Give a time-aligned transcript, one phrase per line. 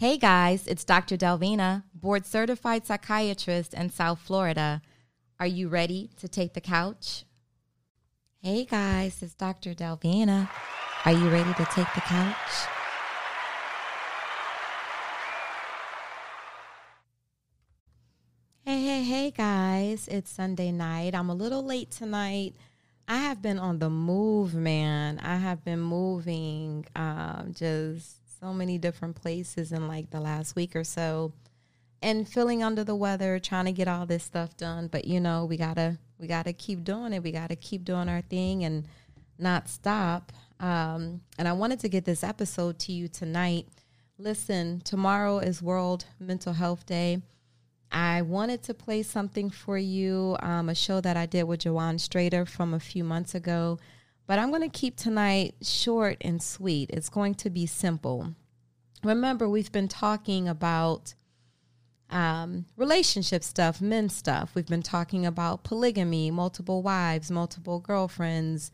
[0.00, 1.16] Hey guys, it's Dr.
[1.16, 4.80] Delvina, board certified psychiatrist in South Florida.
[5.40, 7.24] Are you ready to take the couch?
[8.40, 9.74] Hey guys, it's Dr.
[9.74, 10.48] Delvina.
[11.04, 12.36] Are you ready to take the couch?
[18.64, 21.16] Hey, hey, hey guys, it's Sunday night.
[21.16, 22.54] I'm a little late tonight.
[23.08, 25.18] I have been on the move, man.
[25.18, 30.76] I have been moving um, just so many different places in like the last week
[30.76, 31.32] or so
[32.02, 34.88] and feeling under the weather, trying to get all this stuff done.
[34.88, 37.22] But you know, we gotta we gotta keep doing it.
[37.22, 38.86] We gotta keep doing our thing and
[39.38, 40.32] not stop.
[40.60, 43.66] Um, and I wanted to get this episode to you tonight.
[44.18, 47.22] Listen, tomorrow is World Mental Health Day.
[47.90, 51.96] I wanted to play something for you, um, a show that I did with Joanne
[51.96, 53.78] Strader from a few months ago.
[54.28, 56.90] But I'm going to keep tonight short and sweet.
[56.90, 58.34] It's going to be simple.
[59.02, 61.14] Remember, we've been talking about
[62.10, 64.54] um, relationship stuff, men stuff.
[64.54, 68.70] We've been talking about polygamy, multiple wives, multiple girlfriends.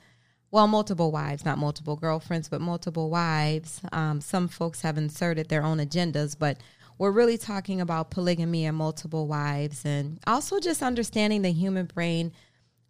[0.51, 3.81] Well, multiple wives, not multiple girlfriends, but multiple wives.
[3.93, 6.59] Um, some folks have inserted their own agendas, but
[6.98, 12.33] we're really talking about polygamy and multiple wives and also just understanding the human brain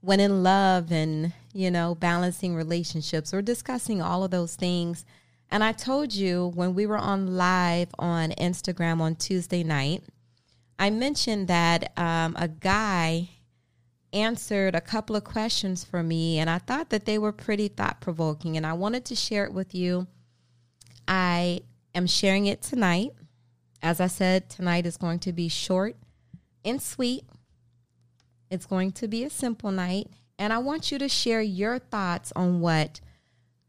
[0.00, 3.32] when in love and, you know, balancing relationships.
[3.32, 5.06] We're discussing all of those things.
[5.50, 10.02] And I told you when we were on live on Instagram on Tuesday night,
[10.78, 13.30] I mentioned that um, a guy
[14.12, 18.00] answered a couple of questions for me, and I thought that they were pretty thought
[18.00, 20.08] provoking, and I wanted to share it with you.
[21.06, 21.60] I
[21.94, 23.12] am sharing it tonight.
[23.80, 25.96] As I said, tonight is going to be short
[26.64, 27.24] and sweet.
[28.50, 30.08] It's going to be a simple night.
[30.38, 33.00] And I want you to share your thoughts on what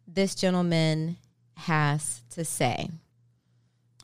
[0.07, 1.17] this gentleman
[1.57, 2.89] has to say.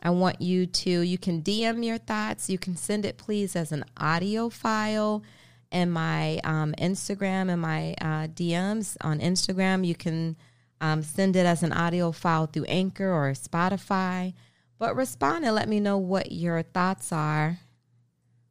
[0.03, 2.50] I want you to, you can DM your thoughts.
[2.50, 5.23] You can send it, please, as an audio file
[5.72, 9.86] in my um, Instagram and my uh, DMs on Instagram.
[9.86, 10.36] You can
[10.81, 14.34] um, send it as an audio file through Anchor or Spotify.
[14.80, 17.59] But respond and let me know what your thoughts are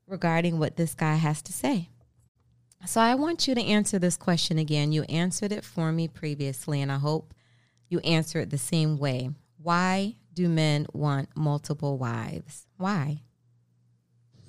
[0.06, 1.88] regarding what this guy has to say.
[2.86, 4.92] So I want you to answer this question again.
[4.92, 7.34] You answered it for me previously, and I hope
[7.88, 9.30] you answer it the same way.
[9.62, 12.66] Why do men want multiple wives?
[12.78, 13.20] Why?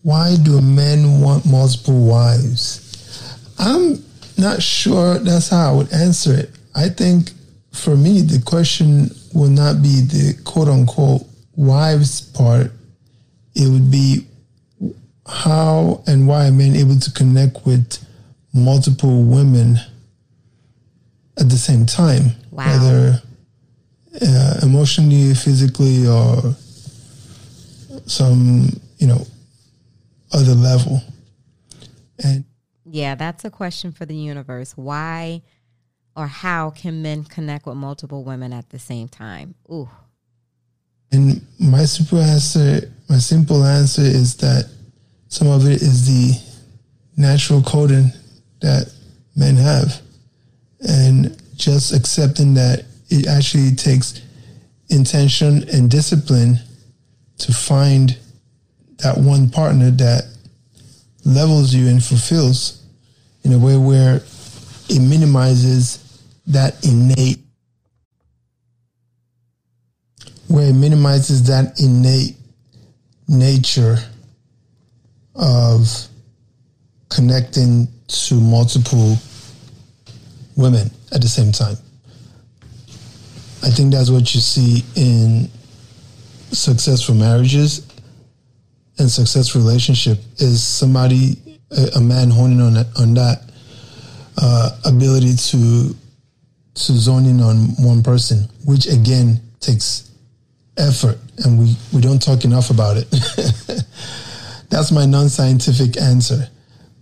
[0.04, 3.38] Why do men want multiple wives?
[3.60, 4.04] I'm
[4.38, 6.52] not sure that's how I would answer it.
[6.74, 7.32] I think
[7.74, 11.24] for me, the question will not be the quote unquote
[11.56, 12.72] wives part,
[13.56, 14.26] it would be
[15.28, 18.04] how and why men able to connect with
[18.54, 19.78] multiple women
[21.40, 22.66] at the same time, wow.
[22.66, 23.22] whether
[24.22, 26.56] uh, emotionally, physically, or
[28.06, 29.26] some you know
[30.34, 31.02] other level.
[32.24, 32.46] And
[32.86, 34.74] yeah, that's a question for the universe.
[34.76, 35.42] Why
[36.16, 39.56] or how can men connect with multiple women at the same time?
[39.72, 39.90] Ooh.
[41.12, 44.70] And my simple answer, my simple answer is that
[45.28, 46.40] some of it is the
[47.18, 48.12] natural coding
[48.62, 48.92] that
[49.36, 50.02] men have.
[50.88, 54.22] And just accepting that it actually takes
[54.90, 56.60] intention and discipline
[57.40, 58.18] to find
[58.98, 60.24] that one partner that
[61.26, 62.84] levels you and fulfills
[63.44, 64.22] in a way where
[64.90, 67.40] it minimizes that innate
[70.48, 72.36] where it minimizes that innate
[73.28, 73.98] nature
[75.36, 76.08] of
[77.14, 79.18] connecting to multiple
[80.56, 81.76] women at the same time.
[83.64, 85.50] I think that's what you see in
[86.52, 87.88] successful marriages
[88.98, 91.38] and successful relationship is somebody
[91.72, 93.42] a, a man honing on that on that
[94.38, 95.96] uh, ability to
[96.74, 100.12] to zone in on one person, which again takes
[100.78, 103.10] effort, and we, we don't talk enough about it.
[104.70, 106.48] That's my non scientific answer.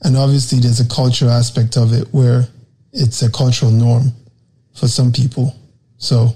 [0.03, 2.47] And obviously, there's a cultural aspect of it where
[2.93, 4.13] it's a cultural norm
[4.73, 5.55] for some people.
[5.97, 6.35] So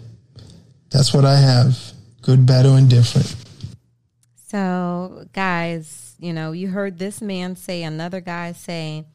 [0.89, 1.77] that's what I have
[2.21, 3.35] good, bad, or indifferent.
[4.47, 9.05] So, guys, you know, you heard this man say, another guy say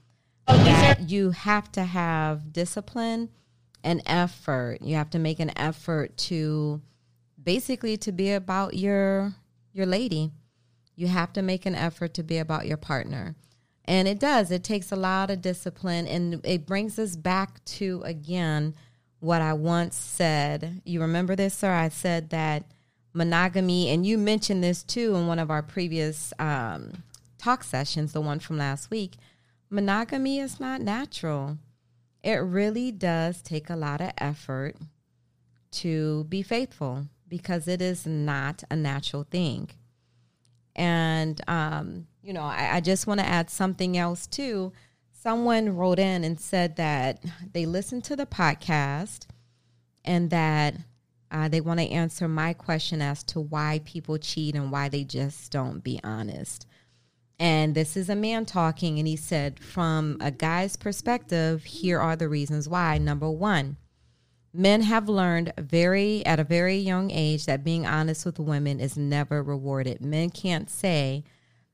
[0.46, 3.28] that you have to have discipline
[3.84, 4.82] and effort.
[4.82, 6.80] You have to make an effort to
[7.42, 9.34] basically to be about your
[9.72, 10.32] your lady.
[10.96, 13.36] You have to make an effort to be about your partner.
[13.88, 14.50] And it does.
[14.50, 18.74] It takes a lot of discipline and it brings us back to again
[19.18, 20.82] what I once said.
[20.84, 21.72] You remember this, sir?
[21.72, 22.64] I said that
[23.14, 27.02] monogamy, and you mentioned this too in one of our previous um,
[27.38, 29.14] talk sessions, the one from last week.
[29.70, 31.56] Monogamy is not natural.
[32.22, 34.76] It really does take a lot of effort
[35.70, 39.70] to be faithful because it is not a natural thing.
[40.76, 44.70] And, um, you know, I, I just want to add something else too.
[45.10, 49.26] Someone wrote in and said that they listened to the podcast
[50.04, 50.74] and that
[51.30, 55.04] uh, they want to answer my question as to why people cheat and why they
[55.04, 56.66] just don't be honest.
[57.38, 62.16] And this is a man talking, and he said, from a guy's perspective, here are
[62.16, 62.98] the reasons why.
[62.98, 63.78] Number one,
[64.52, 68.98] men have learned very at a very young age that being honest with women is
[68.98, 70.02] never rewarded.
[70.02, 71.24] Men can't say,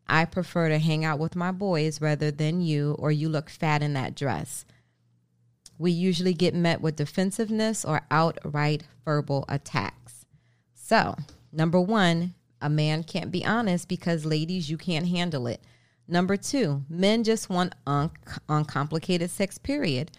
[0.06, 3.82] I prefer to hang out with my boys rather than you, or you look fat
[3.82, 4.64] in that dress.
[5.78, 10.24] We usually get met with defensiveness or outright verbal attacks.
[10.74, 11.16] So,
[11.52, 15.60] number one, a man can't be honest because, ladies, you can't handle it.
[16.06, 18.10] Number two, men just want un-
[18.48, 20.10] uncomplicated sex, period.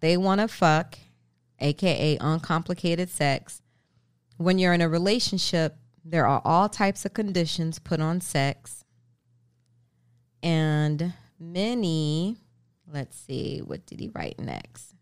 [0.00, 0.98] They want to fuck,
[1.60, 3.62] aka uncomplicated sex.
[4.36, 8.83] When you're in a relationship, there are all types of conditions put on sex.
[10.44, 12.36] And many,
[12.86, 14.94] let's see, what did he write next?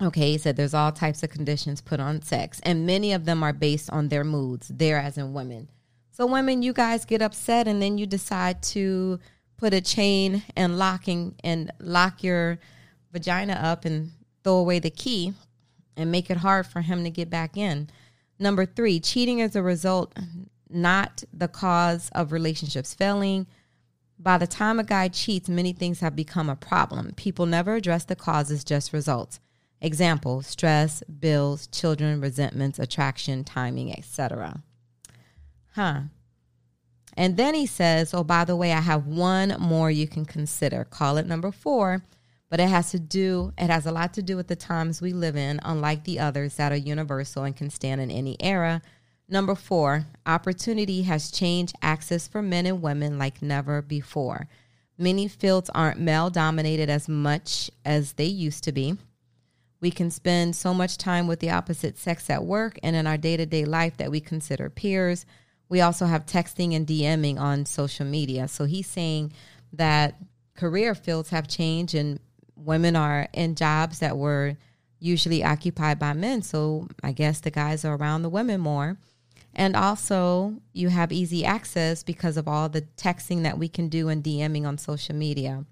[0.00, 3.42] Okay, he said there's all types of conditions put on sex, and many of them
[3.42, 5.68] are based on their moods, there as in women.
[6.12, 9.18] So, women, you guys get upset, and then you decide to
[9.56, 12.60] put a chain and locking and lock your
[13.12, 14.12] vagina up and
[14.44, 15.34] throw away the key
[15.96, 17.90] and make it hard for him to get back in.
[18.38, 20.16] Number three, cheating is a result,
[20.70, 23.46] not the cause of relationships failing.
[24.18, 27.12] By the time a guy cheats, many things have become a problem.
[27.16, 29.40] People never address the causes, just results.
[29.80, 34.62] Example, stress, bills, children, resentments, attraction, timing, etc.
[35.74, 36.00] Huh.
[37.16, 40.84] And then he says, Oh, by the way, I have one more you can consider.
[40.84, 42.02] Call it number four,
[42.50, 45.12] but it has to do, it has a lot to do with the times we
[45.12, 48.82] live in, unlike the others that are universal and can stand in any era.
[49.28, 54.48] Number four, opportunity has changed access for men and women like never before.
[54.96, 58.96] Many fields aren't male dominated as much as they used to be.
[59.80, 63.18] We can spend so much time with the opposite sex at work and in our
[63.18, 65.26] day to day life that we consider peers.
[65.68, 68.48] We also have texting and DMing on social media.
[68.48, 69.32] So he's saying
[69.74, 70.16] that
[70.56, 72.18] career fields have changed and
[72.56, 74.56] women are in jobs that were
[74.98, 76.42] usually occupied by men.
[76.42, 78.96] So I guess the guys are around the women more.
[79.54, 84.08] And also, you have easy access because of all the texting that we can do
[84.08, 85.64] and DMing on social media.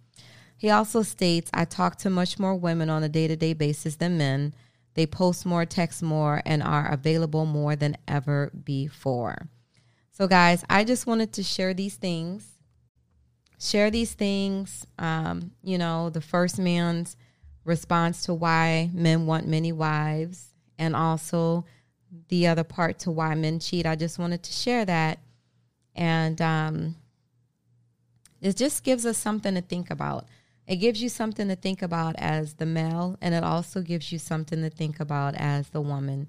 [0.57, 3.97] He also states, I talk to much more women on a day to day basis
[3.97, 4.55] than men.
[4.95, 9.49] They post more, text more, and are available more than ever before.
[10.11, 12.47] So, guys, I just wanted to share these things.
[13.61, 14.87] Share these things.
[14.99, 17.19] Um, you know, the first man's
[17.65, 21.67] response to why men want many wives, and also
[22.29, 23.87] the other part to why men cheat.
[23.87, 25.19] I just wanted to share that.
[25.95, 26.97] And um,
[28.41, 30.27] it just gives us something to think about.
[30.67, 34.19] It gives you something to think about as the male, and it also gives you
[34.19, 36.29] something to think about as the woman.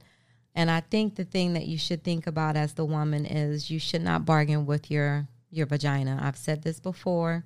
[0.53, 3.79] And I think the thing that you should think about as the woman is you
[3.79, 6.19] should not bargain with your your vagina.
[6.21, 7.45] I've said this before.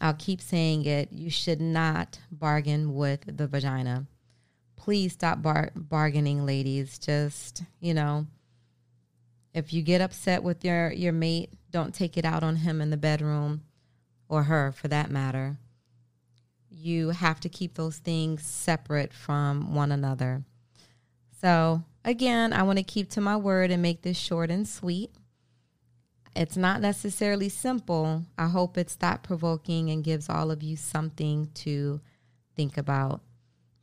[0.00, 1.12] I'll keep saying it.
[1.12, 4.06] You should not bargain with the vagina.
[4.76, 6.98] Please stop bar- bargaining, ladies.
[6.98, 8.26] Just, you know,
[9.54, 12.90] if you get upset with your your mate, don't take it out on him in
[12.90, 13.62] the bedroom
[14.28, 15.58] or her for that matter
[16.86, 20.44] you have to keep those things separate from one another.
[21.40, 25.10] So, again, I want to keep to my word and make this short and sweet.
[26.34, 28.24] It's not necessarily simple.
[28.36, 32.00] I hope it's thought provoking and gives all of you something to
[32.54, 33.22] think about.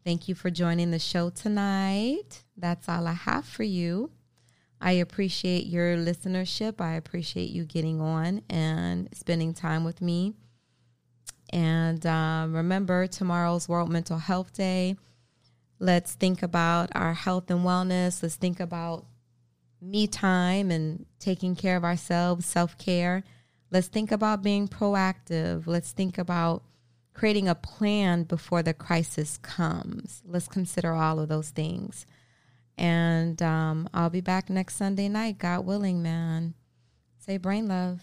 [0.03, 2.43] Thank you for joining the show tonight.
[2.57, 4.11] That's all I have for you.
[4.81, 6.81] I appreciate your listenership.
[6.81, 10.33] I appreciate you getting on and spending time with me.
[11.51, 14.97] And um, remember, tomorrow's World Mental Health Day.
[15.79, 18.21] Let's think about our health and wellness.
[18.21, 19.05] Let's think about
[19.81, 23.23] me time and taking care of ourselves, self care.
[23.71, 25.65] Let's think about being proactive.
[25.65, 26.63] Let's think about
[27.13, 30.21] creating a plan before the crisis comes.
[30.25, 32.05] Let's consider all of those things.
[32.77, 36.55] And um, I'll be back next Sunday night, God willing, man.
[37.19, 38.01] Say brain love.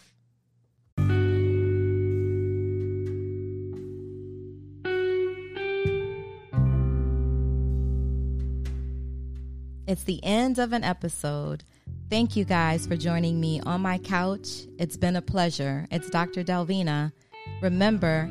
[9.86, 11.64] It's the end of an episode.
[12.08, 14.66] Thank you guys for joining me on my couch.
[14.78, 15.88] It's been a pleasure.
[15.90, 16.44] It's Dr.
[16.44, 17.12] Delvina.
[17.60, 18.30] Remember,